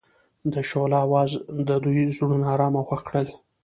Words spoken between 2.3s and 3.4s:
ارامه او خوښ کړل.